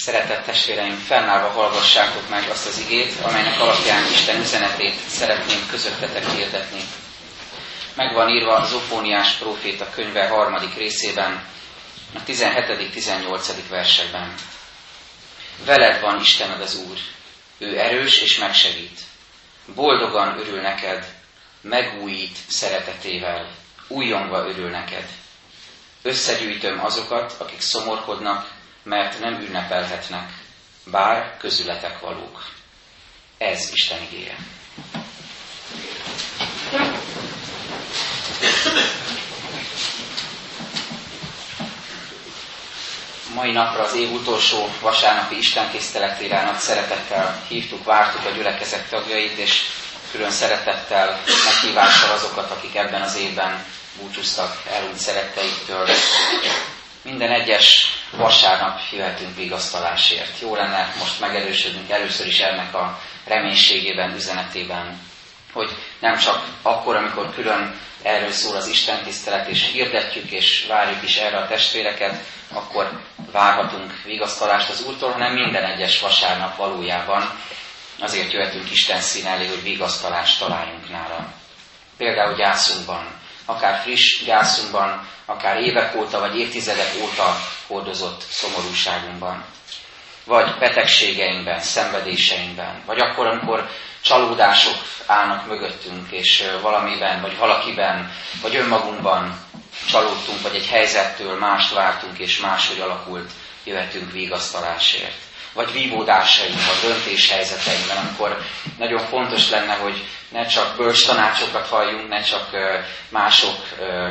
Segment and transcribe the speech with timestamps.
[0.00, 6.80] Szeretett testvéreim, fennállva hallgassátok meg azt az igét, amelynek alapján Isten üzenetét szeretném közöttetek hirdetni.
[7.94, 11.44] Megvan írva az Zofóniás próféta könyve harmadik részében,
[12.14, 13.40] a 17.-18.
[13.68, 14.34] versekben.
[15.64, 16.98] Veled van Istened az Úr,
[17.58, 19.00] ő erős és megsegít.
[19.74, 21.14] Boldogan örül neked,
[21.60, 23.50] megújít szeretetével,
[23.88, 25.08] újongva örül neked.
[26.02, 28.58] Összegyűjtöm azokat, akik szomorkodnak,
[28.90, 30.30] mert nem ünnepelhetnek,
[30.84, 32.44] bár közületek valók.
[33.38, 34.36] Ez Isten igéje.
[43.34, 49.38] Mai napra az év utolsó vasárnapi Isten tiszteletére nagy szeretettel hívtuk, vártuk a gyülekezet tagjait,
[49.38, 49.62] és
[50.10, 53.64] külön szeretettel meghívással azokat, akik ebben az évben
[54.00, 55.88] búcsúztak el úgy szeretteiktől.
[57.02, 60.40] Minden egyes vasárnap jöhetünk vigasztalásért.
[60.40, 65.00] Jó lenne most megerősödnünk először is ennek a reménységében, üzenetében,
[65.52, 71.02] hogy nem csak akkor, amikor külön erről szól az Isten tisztelet, és hirdetjük, és várjuk
[71.02, 72.14] is erre a testvéreket,
[72.52, 73.00] akkor
[73.32, 77.38] várhatunk vigasztalást az Úrtól, hanem minden egyes vasárnap valójában
[78.00, 81.32] azért jöhetünk Isten szín elé, hogy vigasztalást találjunk nála.
[81.96, 89.44] Például gyászunkban, akár friss gyászunkban, akár évek óta vagy évtizedek óta hordozott szomorúságunkban.
[90.24, 93.68] Vagy betegségeinkben, szenvedéseinkben, vagy akkor, amikor
[94.00, 99.40] csalódások állnak mögöttünk, és valamiben, vagy valakiben, vagy önmagunkban
[99.88, 103.30] csalódtunk, vagy egy helyzettől mást vártunk, és máshogy alakult,
[103.64, 108.38] jöhetünk vigasztalásért vagy vívódásainkban, döntéshelyzeteinkben, amikor
[108.78, 112.48] nagyon fontos lenne, hogy ne csak bölcs tanácsokat halljunk, ne csak
[113.08, 113.56] mások,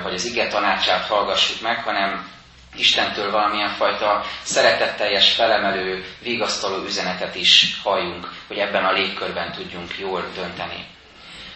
[0.04, 2.38] vagy az ige tanácsát hallgassuk meg, hanem
[2.76, 10.26] Istentől valamilyen fajta szeretetteljes, felemelő, vigasztaló üzenetet is halljunk, hogy ebben a légkörben tudjunk jól
[10.36, 10.86] dönteni.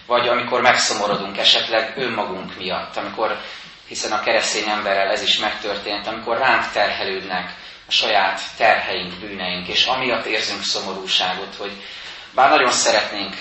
[0.06, 3.38] Vagy amikor megszomorodunk esetleg önmagunk miatt, amikor,
[3.88, 7.54] hiszen a keresztény emberrel ez is megtörtént, amikor ránk terhelődnek
[7.94, 11.72] saját terheink, bűneink, és amiatt érzünk szomorúságot, hogy
[12.36, 13.36] bár nagyon szeretnénk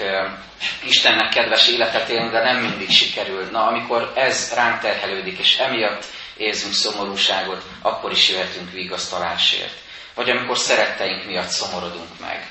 [0.85, 3.49] Istennek kedves életet élni, de nem mindig sikerül.
[3.51, 6.05] Na, amikor ez ránk terhelődik, és emiatt
[6.37, 9.75] érzünk szomorúságot, akkor is jöhetünk vigasztalásért.
[10.15, 12.47] Vagy amikor szeretteink miatt szomorodunk meg.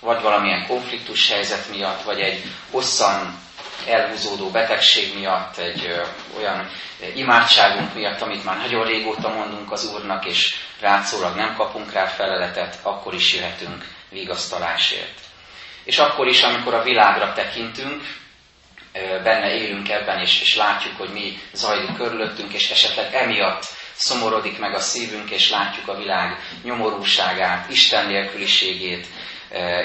[0.00, 3.38] Vagy valamilyen konfliktus helyzet miatt, vagy egy hosszan
[3.86, 6.00] elhúzódó betegség miatt, egy
[6.38, 6.70] olyan
[7.14, 12.78] imádságunk miatt, amit már nagyon régóta mondunk az Úrnak, és rátszólag nem kapunk rá feleletet,
[12.82, 15.18] akkor is jöhetünk vigasztalásért.
[15.84, 18.02] És akkor is, amikor a világra tekintünk,
[19.22, 24.74] benne élünk ebben, és, és látjuk, hogy mi zajlik körülöttünk, és esetleg emiatt szomorodik meg
[24.74, 29.06] a szívünk, és látjuk a világ nyomorúságát, Isten nélküliségét,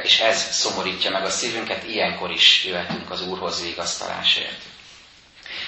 [0.03, 4.61] és ez szomorítja meg a szívünket, ilyenkor is jöhetünk az Úrhoz vigasztalásért.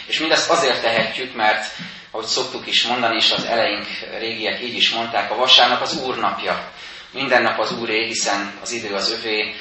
[0.05, 1.65] És mindezt azért tehetjük, mert,
[2.11, 3.87] ahogy szoktuk is mondani, és az eleink
[4.19, 6.71] régiek így is mondták, a vasárnap az Úr napja.
[7.11, 9.55] Minden nap az Úré, hiszen az idő az övé,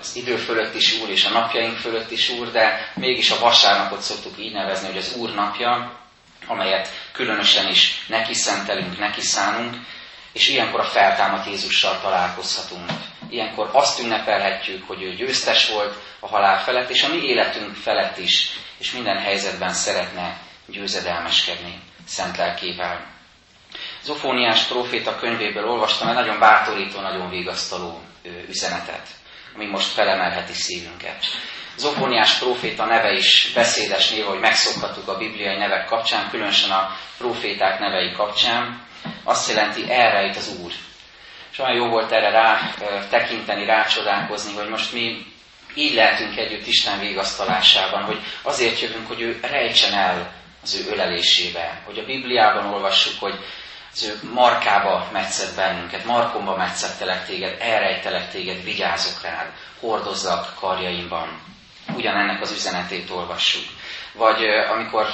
[0.00, 4.00] az idő fölött is Úr, és a napjaink fölött is Úr, de mégis a vasárnapot
[4.00, 5.98] szoktuk így nevezni, hogy az Úr napja,
[6.46, 9.76] amelyet különösen is neki szentelünk, neki szánunk,
[10.32, 12.90] és ilyenkor a feltámadt Jézussal találkozhatunk.
[13.30, 18.18] Ilyenkor azt ünnepelhetjük, hogy ő győztes volt a halál felett, és a mi életünk felett
[18.18, 20.36] is, és minden helyzetben szeretne
[20.66, 23.06] győzedelmeskedni szent lelkével.
[24.02, 28.00] Zofóniás próféta könyvéből olvastam egy nagyon bátorító, nagyon vigasztaló
[28.48, 29.08] üzenetet,
[29.54, 31.24] ami most felemelheti szívünket.
[31.76, 37.78] Zofóniás próféta neve is beszédes név, hogy megszokhattuk a bibliai nevek kapcsán, különösen a próféták
[37.78, 38.86] nevei kapcsán.
[39.24, 40.72] Azt jelenti, elrejt az Úr.
[41.52, 42.74] És olyan jó volt erre rá
[43.10, 45.26] tekinteni, rácsodálkozni, hogy most mi
[45.74, 51.80] így lehetünk együtt Isten végasztalásában, hogy azért jövünk, hogy ő rejtsen el az ő ölelésébe.
[51.84, 53.38] Hogy a Bibliában olvassuk, hogy
[53.92, 61.40] az ő markába metszett bennünket, markomba metszettelek téged, elrejtelek téged, vigyázok rád, hordozlak karjaimban.
[61.94, 63.64] Ugyanennek az üzenetét olvassuk.
[64.12, 65.06] Vagy amikor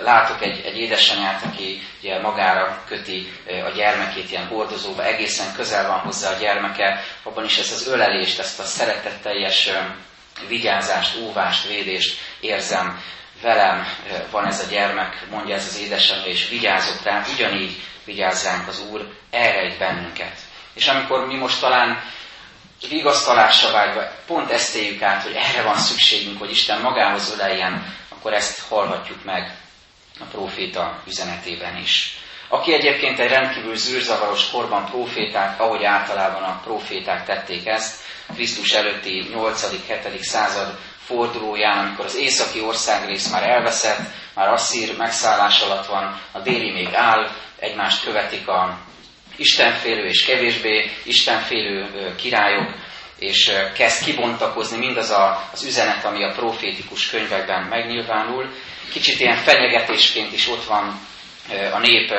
[0.00, 5.98] látok egy, egy édesanyát, aki ugye magára köti a gyermekét ilyen hordozóba, egészen közel van
[5.98, 9.70] hozzá a gyermeke, abban is ezt az ölelést, ezt a szeretetteljes
[10.48, 13.02] vigyázást, óvást, védést érzem.
[13.42, 13.86] Velem
[14.30, 18.84] van ez a gyermek, mondja ez az édesanyja, és vigyázok rá, ugyanígy vigyáz ránk az
[18.90, 20.38] Úr, elrejt bennünket.
[20.74, 22.02] És amikor mi most talán
[22.88, 28.36] vigasztalásra vágyva pont ezt éljük át, hogy erre van szükségünk, hogy Isten magához öleljen, akkor
[28.36, 29.56] ezt hallhatjuk meg
[30.20, 32.16] a próféta üzenetében is.
[32.48, 38.00] aki egyébként egy rendkívül zűrzavaros korban proféták, ahogy általában a proféták tették ezt,
[38.34, 40.20] Krisztus előtti 8.-7.
[40.20, 44.00] század fordulóján, amikor az északi országrész már elveszett,
[44.34, 48.78] már asszír megszállás alatt van, a déli még áll, egymást követik a
[49.36, 52.74] istenfélő és kevésbé istenfélő királyok,
[53.18, 58.52] és kezd kibontakozni mindaz a, az üzenet, ami a profétikus könyvekben megnyilvánul.
[58.92, 61.00] Kicsit ilyen fenyegetésként is ott van
[61.72, 62.12] a nép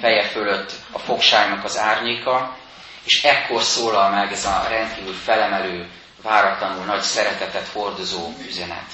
[0.00, 2.56] feje fölött a fogságnak az árnyéka,
[3.04, 5.88] és ekkor szólal meg ez a rendkívül felemelő,
[6.22, 8.86] váratlanul nagy szeretetet hordozó üzenet.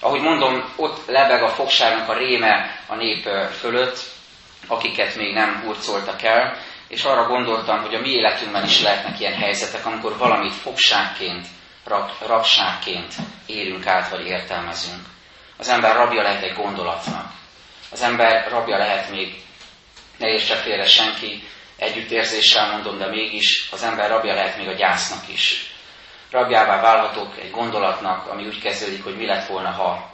[0.00, 3.28] Ahogy mondom, ott lebeg a fogságnak a réme a nép
[3.58, 3.98] fölött,
[4.66, 6.56] akiket még nem hurcoltak el,
[6.90, 11.46] és arra gondoltam, hogy a mi életünkben is lehetnek ilyen helyzetek, amikor valamit fogságként,
[11.84, 13.14] rab, rabságként
[13.46, 15.06] élünk át, vagy értelmezünk.
[15.56, 17.32] Az ember rabja lehet egy gondolatnak.
[17.90, 19.42] Az ember rabja lehet még,
[20.18, 21.42] ne értse félre senki,
[21.76, 25.74] együttérzéssel mondom, de mégis az ember rabja lehet még a gyásznak is.
[26.30, 30.10] Rabjává válhatok egy gondolatnak, ami úgy kezdődik, hogy mi lett volna, ha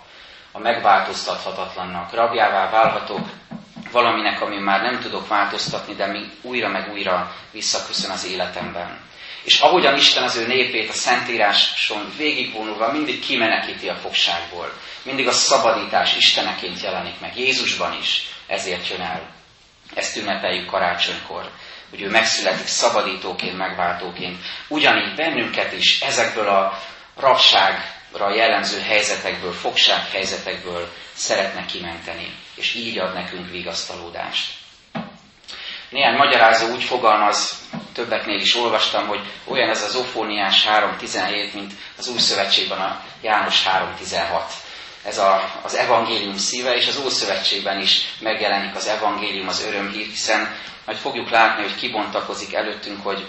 [0.52, 2.12] a megváltoztathatatlannak.
[2.12, 3.26] Rabjává válhatok
[3.96, 8.98] valaminek, ami már nem tudok változtatni, de mi újra meg újra visszaköszön az életemben.
[9.42, 14.72] És ahogyan Isten az ő népét a Szentíráson végigvonulva mindig kimenekíti a fogságból,
[15.02, 19.34] mindig a szabadítás Isteneként jelenik meg, Jézusban is ezért jön el.
[19.94, 21.50] Ezt ünnepeljük karácsonykor,
[21.90, 24.38] hogy ő megszületik szabadítóként, megváltóként.
[24.68, 26.78] Ugyanígy bennünket is ezekből a
[27.16, 29.54] rabságra jellemző helyzetekből,
[30.12, 34.52] helyzetekből szeretne kimenteni, és így ad nekünk vigasztalódást.
[35.88, 37.60] Néhány magyarázó úgy fogalmaz,
[37.92, 43.64] többeknél is olvastam, hogy olyan ez az Ofóniás 3.17, mint az Új Szövetségben a János
[43.64, 44.42] 3.16.
[45.04, 50.54] Ez a, az evangélium szíve, és az Ószövetségben is megjelenik az evangélium, az örömhír, hiszen
[50.86, 53.26] majd fogjuk látni, hogy kibontakozik előttünk, hogy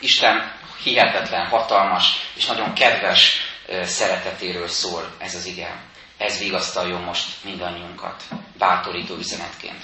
[0.00, 2.04] Isten hihetetlen, hatalmas
[2.36, 3.36] és nagyon kedves
[3.82, 5.82] szeretetéről szól ez az ige.
[6.24, 8.22] Ez vigasztaljon most mindannyiunkat,
[8.58, 9.82] bátorító üzenetként.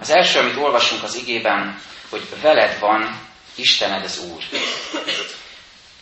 [0.00, 3.18] Az első, amit olvasunk az igében, hogy veled van
[3.54, 4.42] Istened az Úr.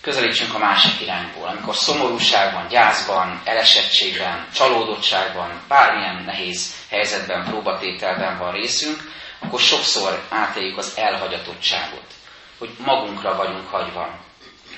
[0.01, 1.49] Közelítsünk a másik irányból.
[1.49, 10.93] Amikor szomorúságban, gyászban, elesettségben, csalódottságban, bármilyen nehéz helyzetben, próbatételben van részünk, akkor sokszor átéljük az
[10.97, 12.07] elhagyatottságot,
[12.59, 14.19] hogy magunkra vagyunk hagyva.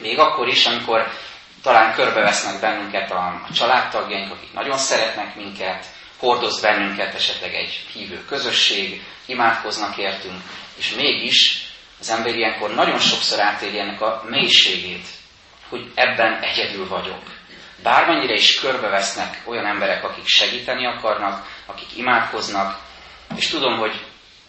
[0.00, 1.12] Még akkor is, amikor
[1.62, 5.86] talán körbevesznek bennünket a, a családtagjaink, akik nagyon szeretnek minket,
[6.18, 10.42] hordoz bennünket esetleg egy hívő közösség, imádkoznak értünk,
[10.78, 11.68] és mégis
[12.00, 15.06] az ember ilyenkor nagyon sokszor átéli ennek a mélységét,
[15.68, 17.22] hogy ebben egyedül vagyok.
[17.82, 22.78] Bármennyire is körbevesznek olyan emberek, akik segíteni akarnak, akik imádkoznak,
[23.36, 24.00] és tudom, hogy,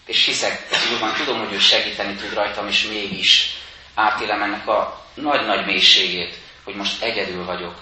[0.06, 3.50] és hiszek, úrban tudom, hogy ő segíteni tud rajtam, és mégis
[3.96, 7.76] átélem ennek a nagy-nagy mélységét, hogy most egyedül vagyok,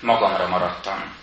[0.00, 1.14] magamra maradtam.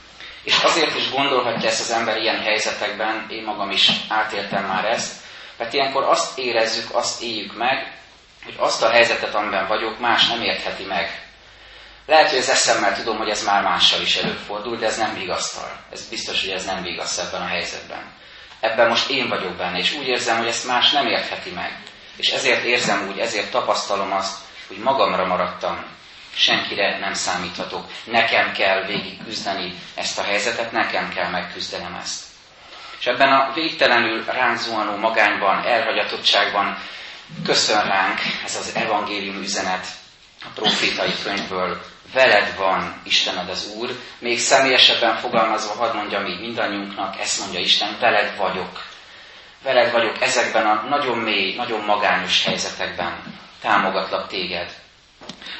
[0.43, 5.13] És azért is gondolhatja ezt az ember ilyen helyzetekben, én magam is átéltem már ezt,
[5.57, 7.97] mert ilyenkor azt érezzük, azt éljük meg,
[8.43, 11.27] hogy azt a helyzetet, amiben vagyok, más nem értheti meg.
[12.05, 15.71] Lehet, hogy az eszemmel tudom, hogy ez már mással is előfordul, de ez nem vigasztal.
[15.91, 18.11] Ez biztos, hogy ez nem vigaszt ebben a helyzetben.
[18.59, 21.77] Ebben most én vagyok benne, és úgy érzem, hogy ezt más nem értheti meg.
[22.15, 25.85] És ezért érzem úgy, ezért tapasztalom azt, hogy magamra maradtam,
[26.39, 27.85] senkire nem számíthatok.
[28.03, 32.23] Nekem kell végig küzdeni ezt a helyzetet, nekem kell megküzdenem ezt.
[32.99, 36.77] És ebben a végtelenül ránk zuhanó magányban, elhagyatottságban
[37.45, 39.85] köszön ránk ez az evangélium üzenet
[40.43, 41.81] a profétai könyvből.
[42.13, 43.89] Veled van Istened az Úr.
[44.19, 48.83] Még személyesebben fogalmazva hadd mondjam így mindannyiunknak, ezt mondja Isten, veled vagyok.
[49.63, 53.37] Veled vagyok ezekben a nagyon mély, nagyon magányos helyzetekben.
[53.61, 54.71] Támogatlak téged.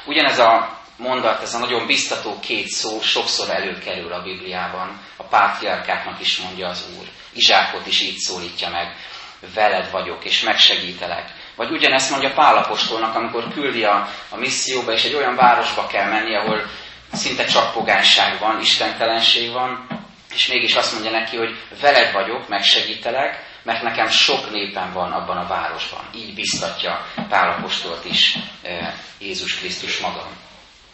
[0.04, 5.00] Ugyanez a mondat, ez a nagyon biztató két szó sokszor előkerül a Bibliában.
[5.16, 7.06] A pátriárkáknak is mondja az Úr.
[7.32, 8.96] Izsákot is így szólítja meg.
[9.54, 11.32] Veled vagyok, és megsegítelek.
[11.56, 16.34] Vagy ugyanezt mondja Pálapostolnak, amikor küldi a, a misszióba, és egy olyan városba kell menni,
[16.36, 16.66] ahol
[17.12, 19.86] szinte csak pogányság van, istentelenség van,
[20.34, 25.36] és mégis azt mondja neki, hogy veled vagyok, megsegítelek, mert nekem sok népem van abban
[25.36, 26.00] a városban.
[26.14, 30.26] Így biztatja Pálapostolt is e, Jézus Krisztus maga.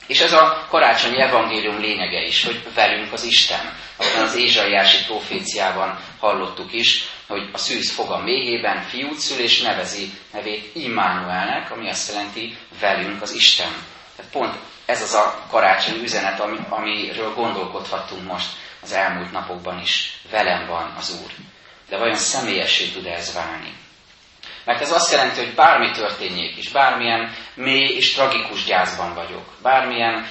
[0.07, 3.79] És ez a karácsonyi evangélium lényege is, hogy velünk az Isten.
[3.97, 9.61] Aztán az Ézsaiási proféciában hallottuk is, hogy a szűz fog a méhében fiút szül, és
[9.61, 13.73] nevezi nevét Immanuelnek, ami azt jelenti velünk az Isten.
[14.17, 14.55] Tehát pont
[14.87, 18.49] ez az a karácsonyi üzenet, ami, amiről gondolkodhattunk most
[18.83, 20.21] az elmúlt napokban is.
[20.31, 21.46] Velem van az Úr.
[21.89, 23.73] De vajon személyessé tud ez válni?
[24.65, 30.27] Mert ez azt jelenti, hogy bármi történjék is, bármilyen mély és tragikus gyászban vagyok, bármilyen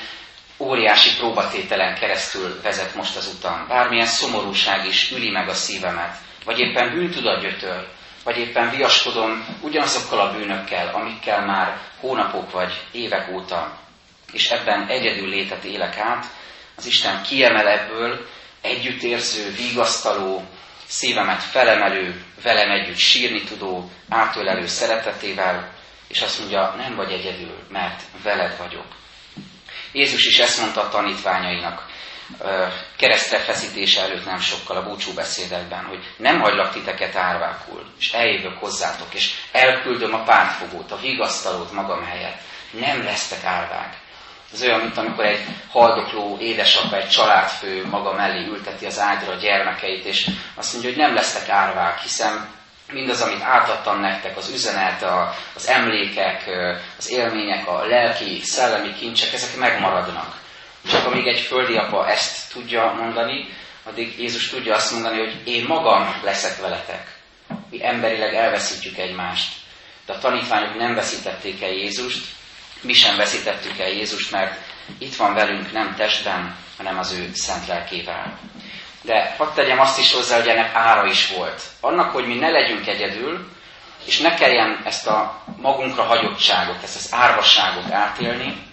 [0.57, 6.59] óriási próbatételen keresztül vezet most az utam, bármilyen szomorúság is üli meg a szívemet, vagy
[6.59, 7.87] éppen bűntudat gyötör,
[8.23, 13.77] vagy éppen viaskodom ugyanazokkal a bűnökkel, amikkel már hónapok vagy évek óta,
[14.31, 16.25] és ebben egyedül létet élek át,
[16.75, 18.27] az Isten kiemel ebből
[18.61, 20.43] együttérző, vigasztaló,
[20.87, 25.73] szívemet felemelő, velem együtt sírni tudó, átölelő szeretetével,
[26.07, 28.87] és azt mondja, nem vagy egyedül, mert veled vagyok.
[29.91, 31.85] Jézus is ezt mondta a tanítványainak
[32.97, 38.57] keresztre feszítése előtt nem sokkal a búcsú beszédekben, hogy nem hagylak titeket árvákul, és eljövök
[38.59, 42.39] hozzátok, és elküldöm a pártfogót, a vigasztalót magam helyett.
[42.71, 43.97] Nem lesztek árvák.
[44.55, 49.37] Ez olyan, mint amikor egy haldokló édesapa, egy családfő maga mellé ülteti az ágyra a
[49.37, 52.47] gyermekeit, és azt mondja, hogy nem lesztek árvák, hiszen
[52.91, 55.05] mindaz, amit átadtam nektek, az üzenet,
[55.55, 56.49] az emlékek,
[56.97, 60.41] az élmények, a lelki, szellemi kincsek, ezek megmaradnak.
[60.89, 63.47] Csak amíg egy földi apa ezt tudja mondani,
[63.83, 67.19] addig Jézus tudja azt mondani, hogy én magam leszek veletek.
[67.69, 69.53] Mi emberileg elveszítjük egymást.
[70.05, 72.25] De a tanítványok nem veszítették el Jézust,
[72.81, 74.57] mi sem veszítettük el Jézust, mert
[74.97, 78.39] itt van velünk nem testben, hanem az ő szent lelkével.
[79.01, 81.61] De hadd tegyem azt is hozzá, hogy ennek ára is volt.
[81.81, 83.51] Annak, hogy mi ne legyünk egyedül,
[84.05, 88.63] és ne kelljen ezt a magunkra hagyottságot, ezt az árvasságot átélni,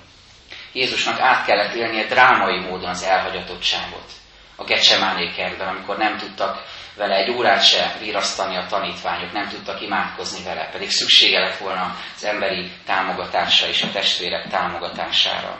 [0.72, 4.10] Jézusnak át kellett élnie drámai módon az elhagyatottságot.
[4.56, 6.64] A Gecsemáné kertben, amikor nem tudtak
[6.96, 11.96] vele egy órát se virasztani a tanítványok, nem tudtak imádkozni vele, pedig szüksége lett volna
[12.16, 15.58] az emberi támogatásra és a testvérek támogatására.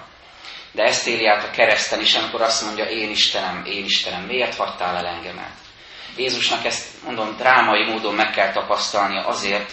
[0.72, 4.56] De ezt éli át a kereszten is, amikor azt mondja, én Istenem, én Istenem, miért
[4.56, 5.52] hagytál el engemet?
[6.16, 9.72] Jézusnak ezt, mondom, drámai módon meg kell tapasztalnia azért,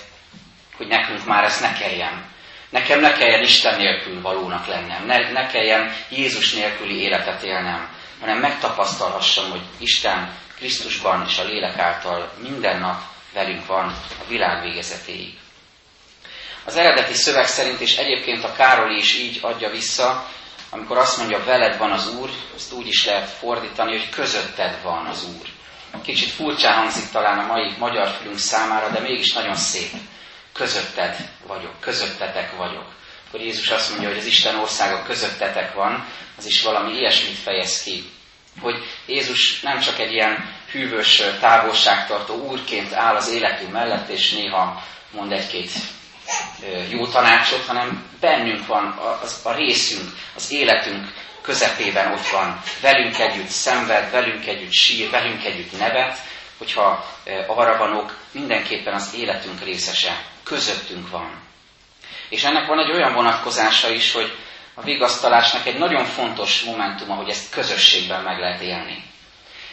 [0.77, 2.25] hogy nekünk már ezt ne kelljen.
[2.69, 7.89] Nekem ne kelljen Isten nélkül valónak lennem, ne, ne kelljen Jézus nélküli életet élnem,
[8.19, 13.01] hanem megtapasztalhassam, hogy Isten Krisztusban és a lélek által minden nap
[13.33, 13.87] velünk van
[14.19, 15.37] a világ végezetéig.
[16.65, 20.27] Az eredeti szöveg szerint, és egyébként a Károli is így adja vissza,
[20.69, 25.05] amikor azt mondja, veled van az Úr, ezt úgy is lehet fordítani, hogy közötted van
[25.05, 25.47] az Úr.
[26.03, 29.91] Kicsit furcsán hangzik talán a mai magyar fülünk számára, de mégis nagyon szép.
[30.53, 32.93] Közötted vagyok, közöttetek vagyok.
[33.27, 36.05] Akkor Jézus azt mondja, hogy az Isten országa közöttetek van,
[36.37, 38.09] az is valami ilyesmit fejez ki,
[38.61, 44.83] hogy Jézus nem csak egy ilyen hűvös, távolságtartó úrként áll az életünk mellett, és néha
[45.11, 45.71] mond egy-két
[46.89, 53.47] jó tanácsot, hanem bennünk van az, a részünk, az életünk közepében ott van, velünk együtt
[53.47, 56.17] szenved, velünk együtt sír, velünk együtt nevet,
[56.57, 57.05] hogyha
[57.47, 61.47] arra vanok, mindenképpen az életünk részese, közöttünk van.
[62.29, 64.37] És ennek van egy olyan vonatkozása is, hogy
[64.79, 69.03] a vigasztalásnak egy nagyon fontos momentuma, hogy ezt közösségben meg lehet élni.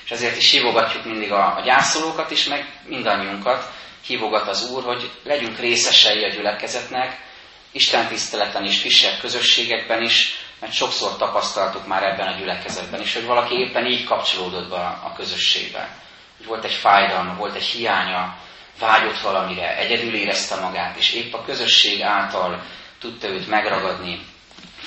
[0.04, 3.70] És ezért is hívogatjuk mindig a, a gyászolókat is, meg mindannyiunkat,
[4.06, 7.24] hívogat az Úr, hogy legyünk részesei a gyülekezetnek,
[7.70, 13.24] Isten tiszteleten is, kisebb közösségekben is, mert sokszor tapasztaltuk már ebben a gyülekezetben is, hogy
[13.24, 15.96] valaki éppen így kapcsolódott be a közösségbe.
[16.36, 18.36] Hogy volt egy fájdalma, volt egy hiánya,
[18.78, 22.62] vágyott valamire, egyedül érezte magát, és épp a közösség által
[23.00, 24.20] tudta őt megragadni,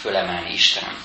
[0.01, 0.97] fölemelni Isten.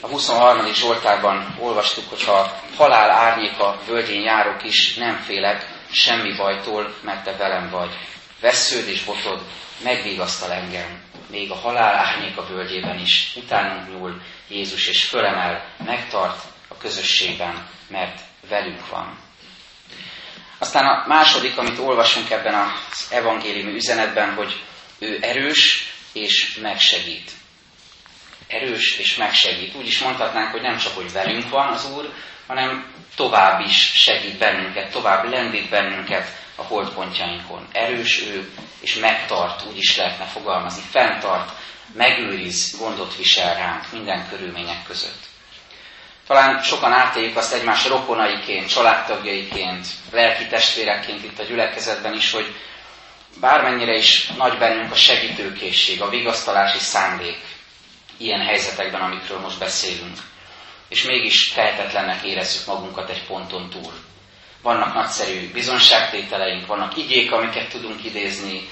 [0.00, 0.72] A 23.
[0.74, 7.36] Zsoltárban olvastuk, hogy ha halál árnyéka völgyén járok is, nem félek semmi bajtól, mert te
[7.36, 7.98] velem vagy.
[8.40, 9.42] Vesződ és botod
[9.82, 11.02] megvigasztal engem.
[11.30, 18.20] Még a halál árnyéka völgyében is utánunk nyúl Jézus, és fölemel, megtart a közösségben, mert
[18.48, 19.18] velünk van.
[20.58, 24.62] Aztán a második, amit olvasunk ebben az evangéliumi üzenetben, hogy
[24.98, 27.37] ő erős és megsegít
[28.48, 29.74] erős és megsegít.
[29.74, 32.12] Úgy is mondhatnánk, hogy nem csak, hogy velünk van az Úr,
[32.46, 37.68] hanem tovább is segít bennünket, tovább lendít bennünket a holdpontjainkon.
[37.72, 38.50] Erős ő,
[38.80, 41.50] és megtart, úgy is lehetne fogalmazni, fenntart,
[41.94, 45.26] megőriz, gondot visel ránk minden körülmények között.
[46.26, 52.54] Talán sokan átéljük azt egymás rokonaiként, családtagjaiként, lelki testvérekként itt a gyülekezetben is, hogy
[53.40, 57.38] bármennyire is nagy bennünk a segítőkészség, a vigasztalási szándék,
[58.18, 60.16] ilyen helyzetekben, amikről most beszélünk.
[60.88, 63.92] És mégis tehetetlennek érezzük magunkat egy ponton túl.
[64.62, 68.68] Vannak nagyszerű bizonságtételeink, vannak igék, amiket tudunk idézni,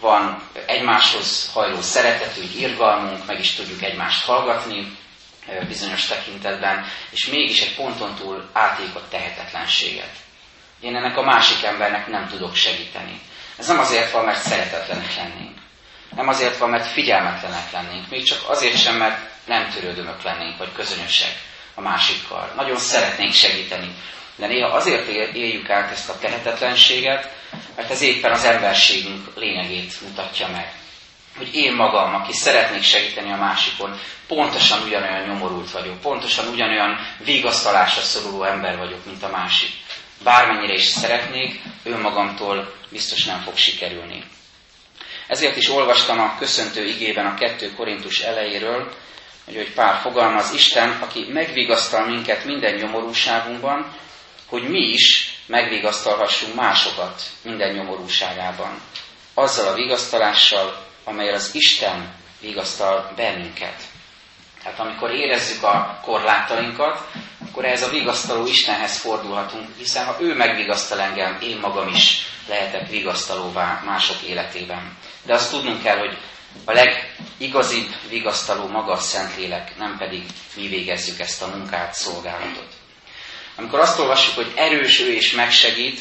[0.00, 4.96] van egymáshoz hajló szeretetünk, irgalmunk, meg is tudjuk egymást hallgatni
[5.66, 10.12] bizonyos tekintetben, és mégis egy ponton túl átékot tehetetlenséget.
[10.80, 13.20] Én ennek a másik embernek nem tudok segíteni.
[13.58, 15.58] Ez nem azért van, mert szeretetlenek lennénk.
[16.16, 18.08] Nem azért van, mert figyelmetlenek lennénk.
[18.08, 21.32] Még csak azért sem, mert nem törődömök lennénk, vagy közönösek
[21.74, 22.52] a másikkal.
[22.56, 23.94] Nagyon szeretnénk segíteni.
[24.36, 27.30] De néha azért éljük át ezt a tehetetlenséget,
[27.76, 30.72] mert ez éppen az emberségünk lényegét mutatja meg.
[31.36, 38.02] Hogy én magam, aki szeretnék segíteni a másikon, pontosan ugyanolyan nyomorult vagyok, pontosan ugyanolyan vigasztalásra
[38.02, 39.70] szoruló ember vagyok, mint a másik.
[40.22, 44.24] Bármennyire is szeretnék, önmagamtól biztos nem fog sikerülni.
[45.26, 48.92] Ezért is olvastam a köszöntő igében a 2 Korintus elejéről,
[49.44, 53.96] hogy, hogy Pál fogalmaz, Isten, aki megvigasztal minket minden nyomorúságunkban,
[54.46, 58.80] hogy mi is megvigasztalhassunk másokat minden nyomorúságában.
[59.34, 63.82] Azzal a vigasztalással, amelyel az Isten vigasztal bennünket.
[64.62, 67.08] Tehát amikor érezzük a korlátainkat,
[67.48, 72.88] akkor ehhez a vigasztaló Istenhez fordulhatunk, hiszen ha ő megvigasztal engem, én magam is lehetek
[72.88, 74.96] vigasztalóvá mások életében.
[75.24, 76.18] De azt tudnunk kell, hogy
[76.64, 80.22] a legigazibb vigasztaló maga a Szentlélek, nem pedig
[80.56, 82.68] mi végezzük ezt a munkát, szolgálatot.
[83.56, 86.00] Amikor azt olvassuk, hogy erős ő és megsegít,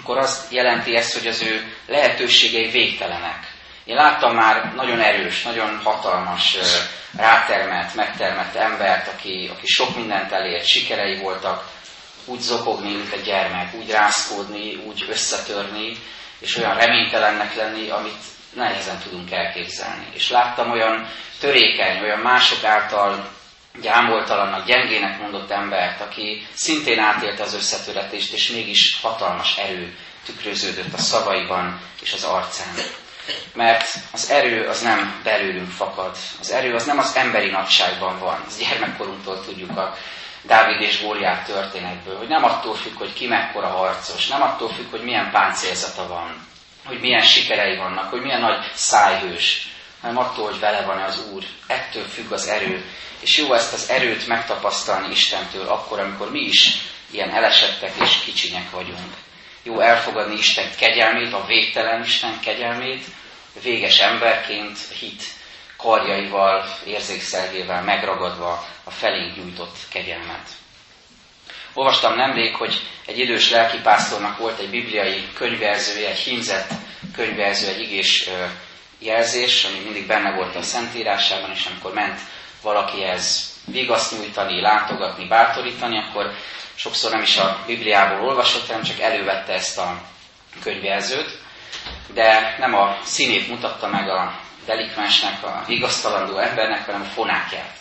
[0.00, 3.56] akkor azt jelenti ezt, hogy az ő lehetőségei végtelenek.
[3.84, 6.56] Én láttam már nagyon erős, nagyon hatalmas,
[7.16, 11.68] rátermelt, megtermelt embert, aki, aki sok mindent elért, sikerei voltak,
[12.24, 15.96] úgy zokogni, mint egy gyermek, úgy rázkódni, úgy összetörni,
[16.38, 18.22] és olyan reménytelennek lenni, amit
[18.54, 20.06] nehezen tudunk elképzelni.
[20.12, 21.08] És láttam olyan
[21.40, 23.28] törékeny, olyan mások által
[23.80, 30.98] gyámoltalannak, gyengének mondott embert, aki szintén átélte az összetöretést, és mégis hatalmas erő tükröződött a
[30.98, 32.74] szavaiban és az arcán.
[33.54, 36.16] Mert az erő az nem belőlünk fakad.
[36.40, 38.44] Az erő az nem az emberi nagyságban van.
[38.46, 39.96] Ez gyermekkorunktól tudjuk a
[40.42, 44.90] Dávid és Góliát történetből, hogy nem attól függ, hogy ki mekkora harcos, nem attól függ,
[44.90, 46.46] hogy milyen páncélzata van,
[46.88, 49.68] hogy milyen sikerei vannak, hogy milyen nagy szájhős,
[50.00, 51.44] hanem attól, hogy vele van az Úr.
[51.66, 52.84] Ettől függ az erő.
[53.20, 56.76] És jó ezt az erőt megtapasztalni Istentől akkor, amikor mi is
[57.10, 59.14] ilyen elesettek és kicsinyek vagyunk.
[59.62, 63.04] Jó elfogadni Isten kegyelmét, a végtelen Isten kegyelmét,
[63.62, 65.22] véges emberként, hit
[65.76, 70.48] karjaival, érzékszergével megragadva a felénk nyújtott kegyelmet.
[71.78, 76.70] Olvastam nemrég, hogy egy idős lelkipásztornak volt egy bibliai könyvelzője, egy hímzett
[77.14, 78.28] könyvelző, egy igés
[78.98, 82.20] jelzés, ami mindig benne volt a Szentírásában, és amikor ment
[82.62, 86.32] valakihez vigaszt nyújtani, látogatni, bátorítani, akkor
[86.74, 90.02] sokszor nem is a Bibliából olvasott, hanem csak elővette ezt a
[90.62, 91.38] könyvjelzőt,
[92.14, 97.76] de nem a színét mutatta meg a delikvensnek, a vigasztalandó embernek, hanem a fonákját.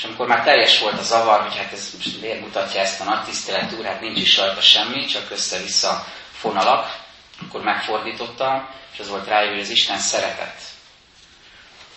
[0.00, 3.04] És amikor már teljes volt a zavar, hogy hát ez most miért mutatja ezt a
[3.04, 6.96] nagy tisztelet úr, hát nincs is rajta semmi, csak össze-vissza fonalak,
[7.46, 10.60] akkor megfordította, és az volt rájövő, hogy az Isten szeretett.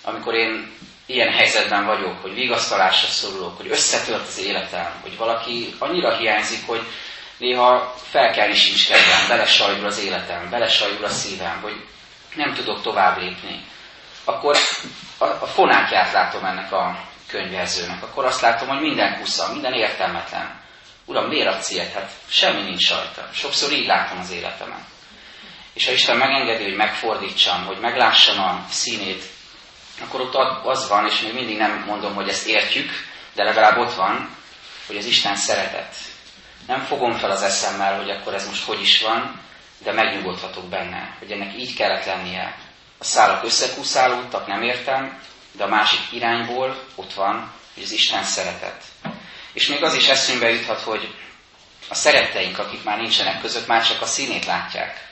[0.02, 0.72] Amikor én
[1.06, 6.82] ilyen helyzetben vagyok, hogy vigasztalásra szorulok, hogy összetört az életem, hogy valaki annyira hiányzik, hogy
[7.38, 11.86] néha felkelni sincs kedvem, belesajul az életem, belesajul a szívem, hogy
[12.36, 13.66] nem tudok tovább lépni,
[14.24, 14.58] akkor
[15.18, 18.04] a, a fonákját látom ennek a könyvezőnek.
[18.04, 20.62] Akkor azt látom, hogy minden kusza, minden értelmetlen.
[21.06, 21.93] Uram, miért adsz ilyet?
[21.93, 23.30] Hát semmi nincs rajta.
[23.34, 24.84] Sokszor így látom az életemet.
[25.74, 29.24] És ha Isten megengedi, hogy megfordítsam, hogy meglássam a színét,
[30.02, 32.91] akkor ott az van, és még mindig nem mondom, hogy ezt értjük,
[33.34, 34.30] de legalább ott van,
[34.88, 35.96] hogy az Isten szeretet.
[36.67, 39.41] Nem fogom fel az eszemmel, hogy akkor ez most hogy is van,
[39.84, 42.56] de megnyugodhatok benne, hogy ennek így kellett lennie.
[42.98, 45.19] A szálak összekúszálódtak, nem értem,
[45.54, 48.84] de a másik irányból ott van, hogy az Isten szeretet.
[49.54, 51.16] És még az is eszünkbe juthat, hogy
[51.89, 55.12] a szeretteink, akik már nincsenek között, már csak a színét látják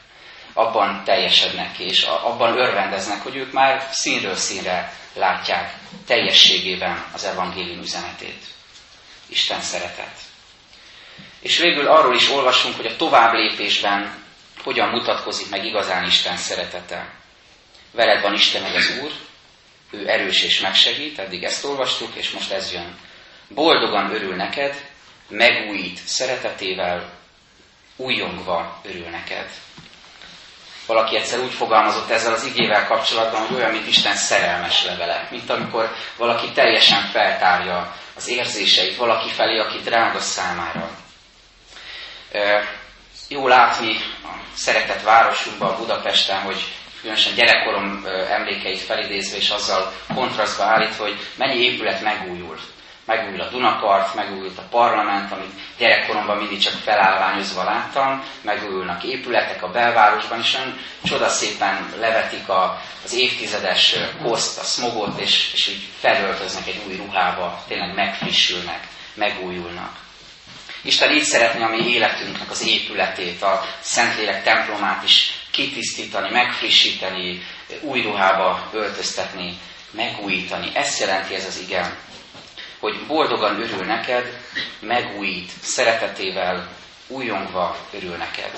[0.54, 5.73] abban teljesednek ki, és abban örvendeznek, hogy ők már színről színre látják
[6.08, 8.43] teljességében az evangélium üzenetét.
[9.27, 10.19] Isten szeretet.
[11.39, 14.23] És végül arról is olvasunk, hogy a tovább lépésben
[14.63, 17.10] hogyan mutatkozik meg igazán Isten szeretete.
[17.91, 19.12] Veled van Isten az Úr,
[19.91, 22.97] ő erős és megsegít, eddig ezt olvastuk, és most ez jön.
[23.47, 24.75] Boldogan örül neked,
[25.30, 27.10] megújít szeretetével,
[27.95, 29.49] újongva örül neked
[30.93, 35.27] valaki egyszer úgy fogalmazott ezzel az igével kapcsolatban, hogy olyan, mint Isten szerelmes levele.
[35.32, 40.89] Mint amikor valaki teljesen feltárja az érzéseit valaki felé, aki drága számára.
[43.27, 51.03] Jó látni a szeretett városunkban, Budapesten, hogy különösen gyerekkorom emlékeit felidézve és azzal kontrasztba állítva,
[51.03, 52.59] hogy mennyi épület megújul.
[53.05, 59.71] megújul a Dunapart, megújult a parlament, amit gyerekkoromban mindig csak felállványozva láttam, megújulnak épületek a
[59.71, 66.67] belvárosban, és olyan csodaszépen levetik a, az évtizedes koszt, a smogot, és, és így felöltöznek
[66.67, 69.99] egy új ruhába, tényleg megfrissülnek, megújulnak.
[70.83, 77.41] Isten így szeretné a mi életünknek az épületét, a Szentlélek templomát is kitisztítani, megfrissíteni,
[77.81, 79.57] új ruhába öltöztetni,
[79.91, 80.71] megújítani.
[80.73, 81.97] Ezt jelenti ez az igen
[82.81, 84.39] hogy boldogan örül neked,
[84.79, 86.69] megújít, szeretetével,
[87.07, 88.51] újongva örül neked.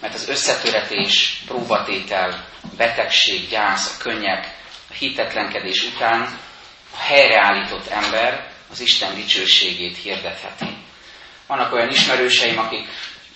[0.00, 4.54] Mert az összetöretés, próbatétel, betegség, gyász, a könnyek,
[4.90, 6.38] a hitetlenkedés után
[6.92, 10.76] a helyreállított ember az Isten dicsőségét hirdetheti.
[11.46, 12.88] Vannak olyan ismerőseim, akik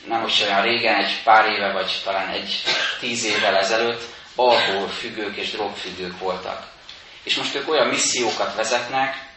[0.06, 2.62] nem is olyan régen, egy pár éve, vagy talán egy
[3.00, 4.02] tíz évvel ezelőtt
[4.34, 6.66] alkoholfüggők és drogfüggők voltak.
[7.22, 9.28] És most ők olyan missziókat vezetnek,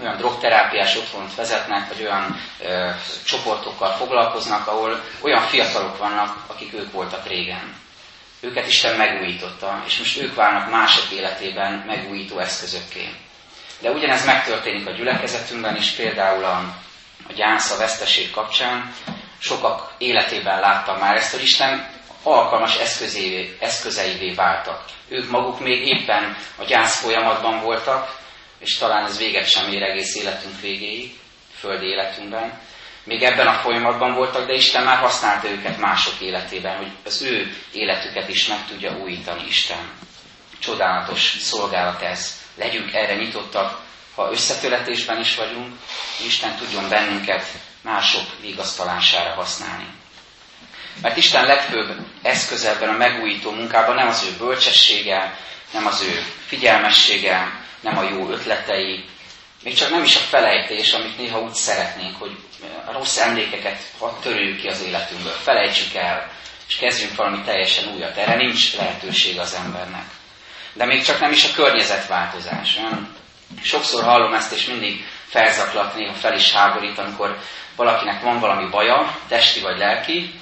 [0.00, 2.90] olyan drogterápiás otthont vezetnek, vagy olyan ö,
[3.24, 7.74] csoportokkal foglalkoznak, ahol olyan fiatalok vannak, akik ők voltak régen.
[8.40, 13.08] Őket Isten megújította, és most ők válnak mások életében megújító eszközökké.
[13.80, 16.56] De ugyanez megtörténik a gyülekezetünkben is, például a,
[17.28, 18.94] a gyász, a veszteség kapcsán.
[19.38, 24.84] Sokak életében láttam már ezt, hogy Isten alkalmas eszközeivé, eszközeivé váltak.
[25.08, 28.18] Ők maguk még éppen a gyász folyamatban voltak,
[28.58, 31.18] és talán ez véget sem ér egész életünk végéig,
[31.58, 32.60] földi életünkben.
[33.04, 37.56] Még ebben a folyamatban voltak, de Isten már használta őket mások életében, hogy az ő
[37.72, 39.90] életüket is meg tudja újítani Isten.
[40.58, 42.40] Csodálatos szolgálat ez.
[42.56, 43.80] Legyünk erre nyitottak,
[44.16, 45.74] ha összetöletésben is vagyunk,
[46.26, 47.46] Isten tudjon bennünket
[47.82, 49.86] mások vigasztalására használni.
[51.02, 55.38] Mert Isten legfőbb eszköze ebben a megújító munkában nem az ő bölcsessége,
[55.72, 59.04] nem az ő figyelmessége, nem a jó ötletei,
[59.62, 62.36] még csak nem is a felejtés, amit néha úgy szeretnénk, hogy
[62.86, 66.30] a rossz emlékeket hadd törőjük ki az életünkből, felejtsük el,
[66.68, 68.16] és kezdjünk valami teljesen újat.
[68.16, 70.04] Erre nincs lehetőség az embernek.
[70.72, 72.74] De még csak nem is a környezetváltozás.
[72.74, 73.16] Nem?
[73.66, 77.38] Sokszor hallom ezt, és mindig felzaklat, néha fel is háborít, amikor
[77.76, 80.40] valakinek van valami baja, testi vagy lelki,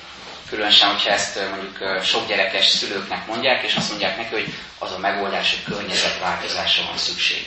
[0.49, 4.99] különösen, hogyha ezt mondjuk sok gyerekes szülőknek mondják, és azt mondják neki, hogy az a
[4.99, 7.47] megoldás, hogy környezetváltozásra van szükség.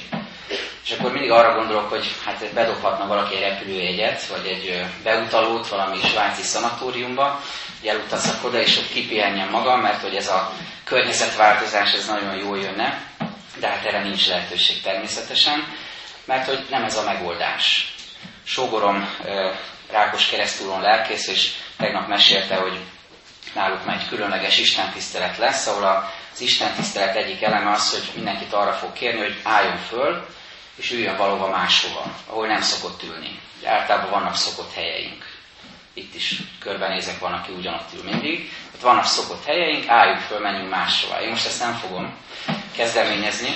[0.86, 5.98] És akkor mindig arra gondolok, hogy hát bedobhatna valaki egy repülőjegyet, vagy egy beutalót valami
[6.00, 7.42] svájci szanatóriumba,
[7.80, 10.52] hogy elutazak oda, és ott kipihenjem magam, mert hogy ez a
[10.84, 13.02] környezetváltozás ez nagyon jól jönne,
[13.60, 15.78] de hát erre nincs lehetőség természetesen,
[16.26, 17.94] mert hogy nem ez a megoldás.
[18.44, 19.10] Sógorom
[19.92, 22.80] Rákos keresztúron lelkész, és tegnap mesélte, hogy
[23.54, 25.84] náluk már egy különleges istentisztelet lesz, ahol
[26.34, 30.28] az istentisztelet egyik eleme az, hogy mindenkit arra fog kérni, hogy álljon föl,
[30.76, 33.40] és üljön valóban máshova, ahol nem szokott ülni.
[33.66, 35.27] Általában vannak szokott helyeink.
[35.98, 38.52] Itt is körbenézek, van, aki ugyanott ül mindig.
[38.76, 41.22] Ott vannak szokott helyeink, álljunk föl, menjünk máshova.
[41.22, 42.16] Én most ezt nem fogom
[42.76, 43.56] kezdeményezni.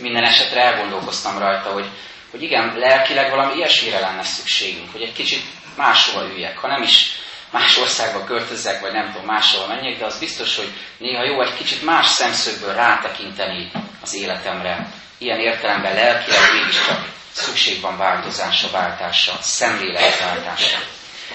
[0.00, 1.86] Minden esetre elgondolkoztam rajta, hogy,
[2.30, 5.42] hogy igen, lelkileg valami ilyesmire lenne szükségünk, hogy egy kicsit
[5.76, 7.10] máshova üljek, ha nem is
[7.50, 11.56] más országba költözzek, vagy nem tudom, máshova menjek, de az biztos, hogy néha jó egy
[11.56, 13.70] kicsit más szemszögből rátekinteni
[14.02, 14.92] az életemre.
[15.18, 20.78] Ilyen értelemben lelkileg mégiscsak szükség van változásra, váltásra, szemléletváltásra.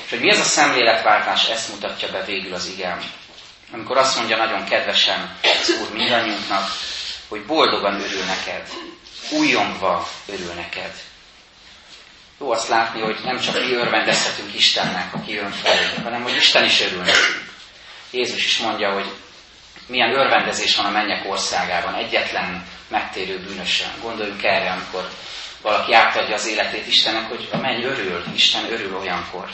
[0.03, 3.01] És hogy mi ez a szemléletváltás, ezt mutatja be végül az igen.
[3.71, 6.71] Amikor azt mondja nagyon kedvesen az Úr mindannyiunknak,
[7.27, 8.69] hogy boldogan örül neked,
[9.31, 10.91] újongva örül neked.
[12.39, 16.63] Jó azt látni, hogy nem csak mi örvendezhetünk Istennek, aki jön felé, hanem hogy Isten
[16.63, 17.51] is örül nekünk.
[18.11, 19.11] Jézus is mondja, hogy
[19.87, 23.89] milyen örvendezés van a mennyek országában, egyetlen megtérő bűnösen.
[24.01, 25.09] Gondoljunk erre, amikor
[25.61, 29.49] valaki átadja az életét Istennek, hogy a menny örül, Isten örül olyankor.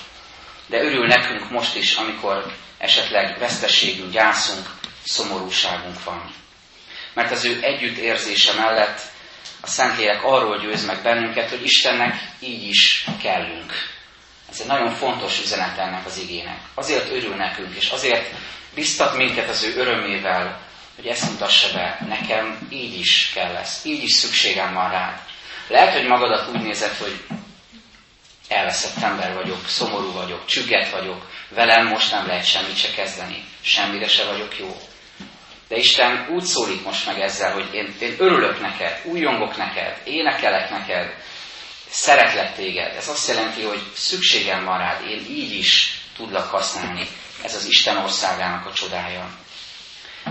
[0.68, 4.70] De örül nekünk most is, amikor esetleg veszteségünk, gyászunk,
[5.06, 6.34] szomorúságunk van.
[7.14, 9.02] Mert az ő együttérzése mellett
[9.62, 13.74] a Szentlélek arról győz meg bennünket, hogy Istennek így is kellünk.
[14.52, 16.60] Ez egy nagyon fontos üzenet ennek az igének.
[16.74, 18.34] Azért örül nekünk, és azért
[18.76, 20.62] biztat minket az ő örömével,
[20.96, 25.20] hogy ezt mutassa be, nekem így is kell lesz, így is szükségem van rád.
[25.68, 27.24] Lehet, hogy magadat úgy nézed, hogy
[28.48, 34.08] elveszett ember vagyok, szomorú vagyok, csügget vagyok, velem most nem lehet semmit se kezdeni, semmire
[34.08, 34.78] se vagyok jó.
[35.68, 40.70] De Isten úgy szólít most meg ezzel, hogy én, én örülök neked, újongok neked, énekelek
[40.70, 41.14] neked,
[41.90, 42.96] szeretlek téged.
[42.96, 47.08] Ez azt jelenti, hogy szükségem van rád, én így is tudlak használni.
[47.44, 49.30] Ez az Isten országának a csodája.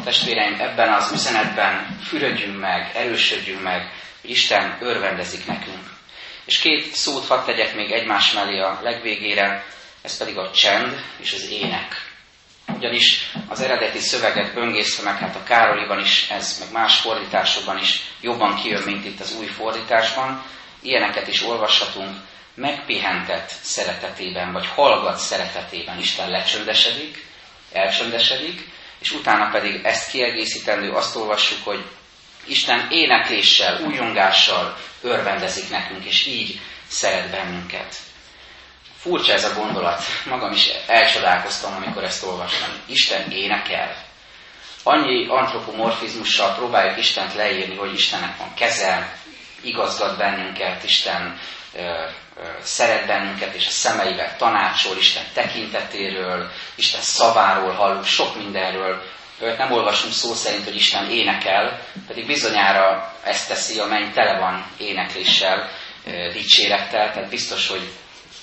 [0.04, 5.93] Testvéreim, ebben az üzenetben fürödjünk meg, erősödjünk meg, hogy Isten örvendezik nekünk.
[6.44, 9.66] És két szót hadd tegyek még egymás mellé a legvégére,
[10.02, 12.12] ez pedig a csend és az ének.
[12.68, 18.00] Ugyanis az eredeti szöveget böngészve meg, hát a Károliban is, ez meg más fordításokban is
[18.20, 20.44] jobban kijön, mint itt az új fordításban.
[20.82, 22.16] Ilyeneket is olvashatunk,
[22.54, 27.26] megpihentett szeretetében, vagy hallgat szeretetében Isten lecsöndesedik,
[27.72, 31.84] elcsöndesedik, és utána pedig ezt kiegészítendő azt olvassuk, hogy
[32.46, 37.96] Isten énekléssel, újongással örvendezik nekünk, és így szeret bennünket.
[38.96, 40.02] Furcsa ez a gondolat.
[40.26, 42.68] Magam is elcsodálkoztam, amikor ezt olvastam.
[42.86, 43.96] Isten énekel.
[44.82, 49.16] Annyi antropomorfizmussal próbáljuk Istent leírni, hogy Istennek van keze,
[49.60, 51.38] igazgat bennünket, Isten
[51.74, 51.80] ö,
[52.36, 59.02] ö, szeret bennünket, és a szemeivel tanácsol, Isten tekintetéről, Isten szaváról hallunk, sok mindenről.
[59.44, 64.38] Őt nem olvasunk szó szerint, hogy Isten énekel, pedig bizonyára ezt teszi, a menny tele
[64.38, 65.70] van énekléssel,
[66.32, 67.88] dicsérettel, tehát biztos, hogy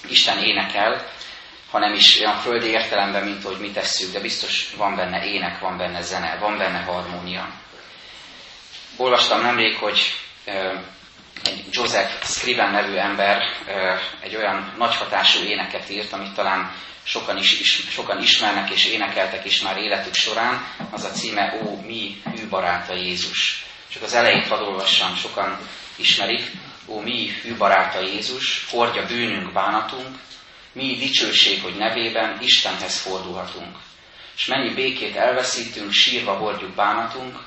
[0.10, 1.08] Isten énekel,
[1.72, 5.78] hanem is olyan földi értelemben, mint hogy mi tesszük, de biztos van benne ének, van
[5.78, 7.50] benne zene, van benne harmónia.
[8.98, 10.00] Olvastam nemrég, hogy
[11.44, 13.42] egy Joseph Scriven nevű ember
[14.20, 14.96] egy olyan nagy
[15.46, 16.72] éneket írt, amit talán
[17.04, 21.82] sokan, is, is, sokan ismernek és énekeltek is már életük során, az a címe Ó,
[21.86, 23.66] mi hű baráta Jézus.
[23.88, 25.58] Csak az elejét hadd olvassam, sokan
[25.96, 26.52] ismerik.
[26.88, 30.18] Ó, mi hű baráta Jézus, hordja bűnünk, bánatunk,
[30.72, 33.78] mi dicsőség, hogy nevében Istenhez fordulhatunk.
[34.36, 37.40] És mennyi békét elveszítünk, sírva hordjuk bánatunk,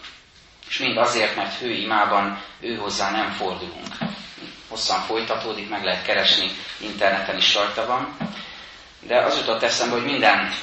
[0.69, 3.97] és mind azért, mert hő imában ő hozzá nem fordulunk.
[4.69, 8.17] Hosszan folytatódik, meg lehet keresni, interneten is rajta van.
[9.07, 10.55] De az jutott eszembe, hogy minden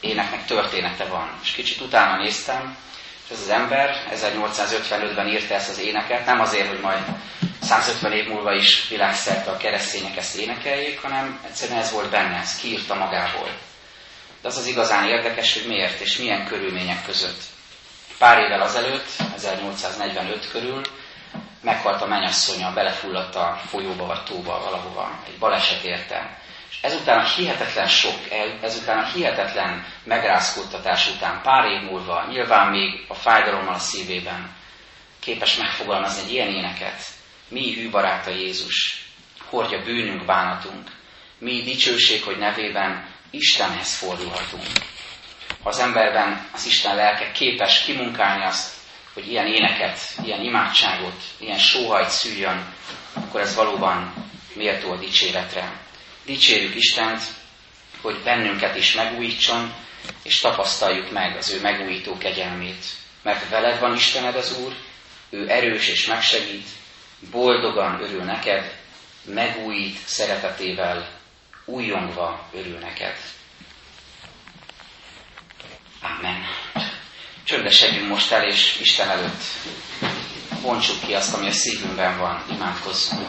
[0.00, 1.38] éneknek története van.
[1.42, 2.76] És kicsit utána néztem,
[3.24, 7.02] és ez az ember 1855-ben írta ezt az éneket, nem azért, hogy majd
[7.62, 12.56] 150 év múlva is világszerte a keresztények ezt énekeljék, hanem egyszerűen ez volt benne, ez
[12.56, 13.48] kiírta magából.
[14.42, 17.42] De az az igazán érdekes, hogy miért és milyen körülmények között.
[18.18, 20.82] Pár évvel azelőtt, 1845 körül,
[21.62, 26.38] meghalt a mennyasszonya, belefulladt a folyóba vagy tóba valahova, egy baleset érte.
[26.70, 28.18] És ezután a hihetetlen sok,
[28.60, 34.50] ezután a hihetetlen megrázkódtatás után, pár év múlva, nyilván még a fájdalommal a szívében,
[35.20, 37.02] képes megfogalmazni egy ilyen éneket,
[37.48, 39.04] mi hű baráta Jézus,
[39.48, 40.90] hordja bűnünk, bánatunk.
[41.38, 44.66] Mi dicsőség, hogy nevében Istenhez fordulhatunk.
[45.62, 48.74] Ha az emberben az Isten lelke képes kimunkálni azt,
[49.14, 52.74] hogy ilyen éneket, ilyen imádságot, ilyen sóhajt szüljön,
[53.12, 54.14] akkor ez valóban
[54.54, 55.72] méltó a dicséretre.
[56.30, 57.22] Dicsérjük Istent,
[58.00, 59.74] hogy bennünket is megújítson,
[60.22, 62.84] és tapasztaljuk meg az ő megújító kegyelmét.
[63.22, 64.74] Mert veled van Istened az Úr,
[65.30, 66.68] ő erős és megsegít,
[67.30, 68.74] boldogan örül neked,
[69.24, 71.08] megújít szeretetével,
[71.64, 73.16] újongva örül neked.
[76.02, 76.42] Amen.
[77.44, 79.42] Csöndesedjünk most el, és Isten előtt
[80.62, 83.28] bontsuk ki azt, ami a szívünkben van, imádkozzunk.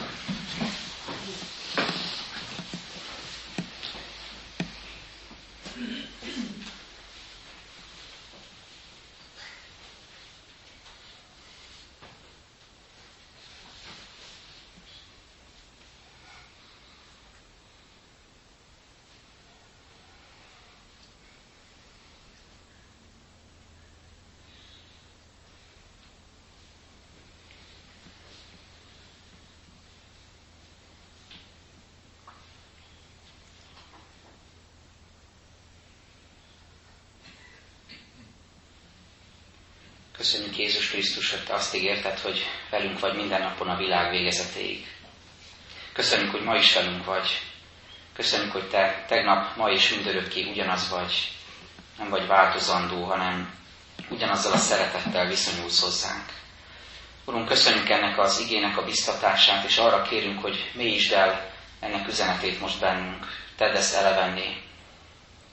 [40.22, 44.88] Köszönjük Jézus Krisztus, hogy Te azt ígérted, hogy velünk vagy minden napon a világ végezetéig.
[45.94, 47.42] Köszönjük, hogy ma is velünk vagy.
[48.14, 51.32] Köszönjük, hogy Te tegnap, ma és mindörökké ugyanaz vagy.
[51.98, 53.54] Nem vagy változandó, hanem
[54.10, 56.26] ugyanazzal a szeretettel viszonyulsz hozzánk.
[57.26, 62.60] Urunk, köszönjük ennek az igének a biztatását, és arra kérünk, hogy mélyítsd el ennek üzenetét
[62.60, 63.26] most bennünk.
[63.58, 64.62] Tedd ezt elevenni.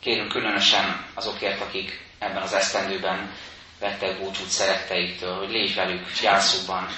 [0.00, 3.32] Kérünk különösen azokért, akik ebben az esztendőben
[3.78, 6.88] vettek búcsút szeretteiktől, hogy légy velük gyászukban,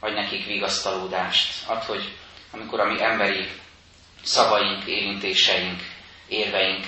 [0.00, 1.68] adj nekik vigasztalódást.
[1.68, 2.12] Add, hogy
[2.50, 3.48] amikor a mi emberi
[4.22, 5.80] szavaink, érintéseink,
[6.28, 6.86] érveink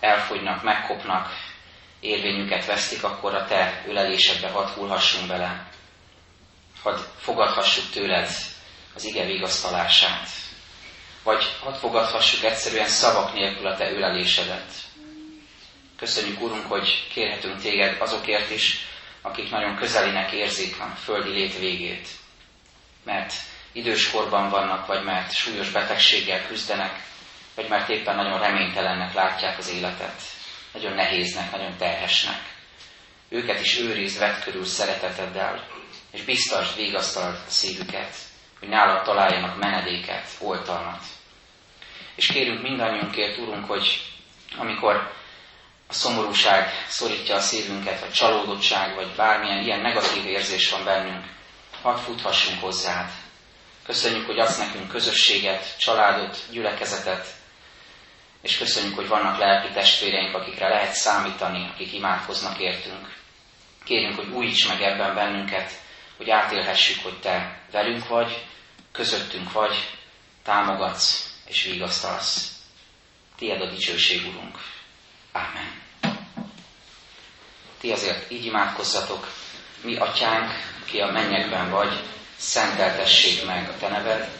[0.00, 1.30] elfogynak, megkopnak,
[2.00, 5.66] érvényüket vesztik, akkor a Te ölelésedbe hadd hullhassunk bele.
[6.82, 8.28] Hadd fogadhassuk tőled
[8.94, 10.28] az ige vigasztalását.
[11.22, 14.72] Vagy hadd fogadhassuk egyszerűen szavak nélkül a Te ölelésedet.
[16.02, 18.86] Köszönjük, Úrunk, hogy kérhetünk Téged azokért is,
[19.20, 22.08] akik nagyon közelinek érzik a földi lét végét.
[23.04, 23.34] Mert
[23.72, 27.02] időskorban vannak, vagy mert súlyos betegséggel küzdenek,
[27.54, 30.22] vagy mert éppen nagyon reménytelennek látják az életet,
[30.72, 32.40] nagyon nehéznek, nagyon terhesnek.
[33.28, 35.66] Őket is őrizd, vedd körül szereteteddel,
[36.12, 38.16] és biztasd, végasztald a szívüket,
[38.58, 41.02] hogy nálad találjanak menedéket, oltalmat.
[42.14, 44.00] És kérünk mindannyiunkért, Urunk, hogy
[44.56, 45.20] amikor
[45.92, 51.24] a szomorúság szorítja a szívünket, vagy csalódottság, vagy bármilyen ilyen negatív érzés van bennünk,
[51.82, 53.10] hadd futhassunk hozzád.
[53.86, 57.26] Köszönjük, hogy adsz nekünk közösséget, családot, gyülekezetet,
[58.42, 63.14] és köszönjük, hogy vannak lelki testvéreink, akikre lehet számítani, akik imádkoznak értünk.
[63.84, 65.72] Kérünk, hogy újíts meg ebben bennünket,
[66.16, 68.46] hogy átélhessük, hogy Te velünk vagy,
[68.92, 69.90] közöttünk vagy,
[70.44, 72.50] támogatsz és vigasztalsz.
[73.36, 74.58] Tied a dicsőség, Urunk.
[75.32, 75.81] Ámen.
[77.82, 79.28] Ti azért így imádkozzatok,
[79.80, 80.50] mi atyánk,
[80.84, 82.00] ki a mennyekben vagy,
[82.36, 84.30] szenteltessék meg a te neved,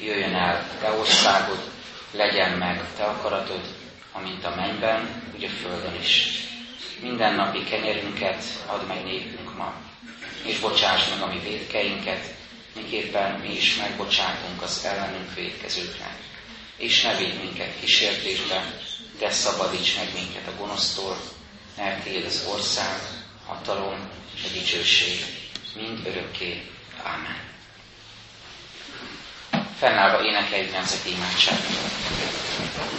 [0.00, 1.58] jöjjön el te országod,
[2.10, 3.60] legyen meg a te akaratod,
[4.12, 6.28] amint a mennyben, úgy a földön is.
[7.00, 9.74] Minden napi kenyerünket add meg nékünk ma,
[10.44, 12.34] és bocsáss meg a mi védkeinket,
[12.74, 16.16] miképpen mi is megbocsátunk az ellenünk védkezőknek.
[16.76, 18.74] És ne védj minket kísértésbe,
[19.18, 21.16] de szabadíts meg minket a gonosztól,
[22.02, 23.00] Tiéd az ország,
[23.46, 24.10] hatalom
[24.44, 25.24] a dicsőség,
[25.74, 26.70] mind örökké.
[27.02, 27.50] Ámen.
[29.78, 32.92] Fennállva énekeljük nemzeti imádságot.